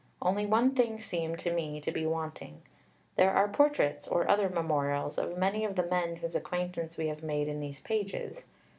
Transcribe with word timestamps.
Only 0.19 0.47
one 0.47 0.71
thing 0.71 0.99
seemed 0.99 1.37
to 1.41 1.53
me 1.53 1.79
to 1.79 1.91
be 1.91 2.07
wanting. 2.07 2.63
There 3.17 3.29
are 3.29 3.47
portraits 3.47 4.07
or 4.07 4.27
other 4.27 4.49
memorials 4.49 5.19
of 5.19 5.37
many 5.37 5.63
of 5.63 5.75
the 5.75 5.85
men 5.85 6.15
whose 6.15 6.33
acquaintance 6.33 6.97
we 6.97 7.05
have 7.09 7.21
made 7.21 7.47
in 7.47 7.59
these 7.59 7.81
pages. 7.81 8.43